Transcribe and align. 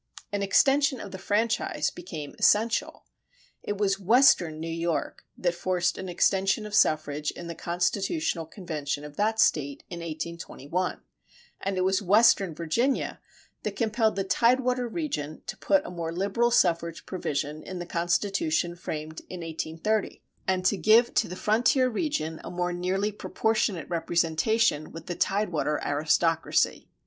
An 0.31 0.41
extension 0.41 0.99
of 0.99 1.11
the 1.11 1.19
franchise 1.19 1.91
became 1.91 2.33
essential. 2.39 3.05
It 3.61 3.77
was 3.77 3.99
western 3.99 4.59
New 4.59 4.65
York 4.67 5.25
that 5.37 5.53
forced 5.53 5.95
an 5.99 6.09
extension 6.09 6.65
of 6.65 6.73
suffrage 6.73 7.29
in 7.29 7.45
the 7.45 7.53
constitutional 7.53 8.47
convention 8.47 9.03
of 9.03 9.15
that 9.17 9.39
State 9.39 9.83
in 9.91 9.99
1821; 9.99 11.01
and 11.59 11.77
it 11.77 11.81
was 11.83 12.01
western 12.01 12.55
Virginia 12.55 13.19
that 13.61 13.75
compelled 13.75 14.15
the 14.15 14.23
tide 14.23 14.61
water 14.61 14.87
region 14.87 15.43
to 15.45 15.55
put 15.55 15.85
a 15.85 15.91
more 15.91 16.11
liberal 16.11 16.49
suffrage 16.49 17.05
provision 17.05 17.61
in 17.61 17.77
the 17.77 17.85
constitution 17.85 18.75
framed 18.75 19.19
in 19.29 19.41
1830, 19.41 20.23
and 20.47 20.65
to 20.65 20.77
give 20.77 21.13
to 21.13 21.27
the 21.27 21.35
frontier 21.35 21.87
region 21.89 22.41
a 22.43 22.49
more 22.49 22.73
nearly 22.73 23.11
proportionate 23.11 23.87
representation 23.87 24.91
with 24.91 25.05
the 25.05 25.13
tide 25.13 25.49
water 25.51 25.79
aristocracy. 25.85 26.89